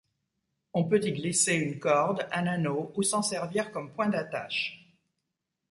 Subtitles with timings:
[0.73, 4.83] On peut y glisser une corde, un anneau ou s'en servir comme point d'attache.